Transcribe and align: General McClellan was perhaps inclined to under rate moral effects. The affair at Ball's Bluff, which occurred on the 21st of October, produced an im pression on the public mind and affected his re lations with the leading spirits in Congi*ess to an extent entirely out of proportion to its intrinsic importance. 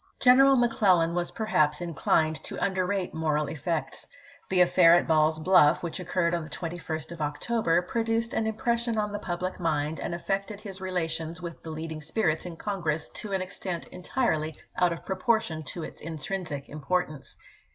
General 0.19 0.55
McClellan 0.55 1.13
was 1.13 1.29
perhaps 1.29 1.79
inclined 1.79 2.37
to 2.45 2.59
under 2.59 2.87
rate 2.87 3.13
moral 3.13 3.47
effects. 3.47 4.07
The 4.49 4.61
affair 4.61 4.95
at 4.95 5.07
Ball's 5.07 5.37
Bluff, 5.37 5.83
which 5.83 5.99
occurred 5.99 6.33
on 6.33 6.41
the 6.41 6.49
21st 6.49 7.11
of 7.11 7.21
October, 7.21 7.83
produced 7.83 8.33
an 8.33 8.47
im 8.47 8.55
pression 8.55 8.97
on 8.97 9.11
the 9.11 9.19
public 9.19 9.59
mind 9.59 9.99
and 9.99 10.15
affected 10.15 10.59
his 10.61 10.81
re 10.81 10.89
lations 10.89 11.39
with 11.39 11.61
the 11.61 11.69
leading 11.69 12.01
spirits 12.01 12.47
in 12.47 12.57
Congi*ess 12.57 13.09
to 13.09 13.31
an 13.33 13.43
extent 13.43 13.85
entirely 13.89 14.55
out 14.75 14.91
of 14.91 15.05
proportion 15.05 15.61
to 15.65 15.83
its 15.83 16.01
intrinsic 16.01 16.67
importance. 16.67 17.35